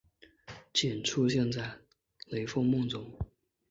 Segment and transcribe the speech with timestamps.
[0.73, 1.77] 仅出现在
[2.25, 3.07] 雷凰梦中。